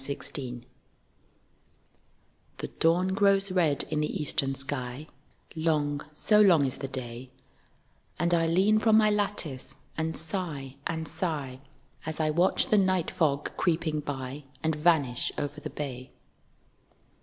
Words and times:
SO 0.03 0.15
LONG 0.35 0.65
The 2.57 2.69
dawn 2.79 3.07
grows 3.09 3.51
red 3.51 3.83
in 3.91 3.99
the 3.99 4.19
eastern 4.19 4.55
sky, 4.55 5.05
(Long, 5.55 6.01
so 6.15 6.41
long 6.41 6.65
is 6.65 6.77
the 6.77 6.87
day,) 6.87 7.29
And 8.17 8.33
I 8.33 8.47
lean 8.47 8.79
from 8.79 8.97
my 8.97 9.11
lattice 9.11 9.75
and 9.95 10.17
sigh 10.17 10.77
and 10.87 11.07
sigh, 11.07 11.59
As 12.07 12.19
I 12.19 12.31
watch 12.31 12.69
the 12.69 12.79
night 12.79 13.11
fog 13.11 13.55
creeping 13.57 13.99
by 13.99 14.45
And 14.63 14.75
vanish 14.75 15.31
over 15.37 15.61
the 15.61 15.69
bay. 15.69 16.09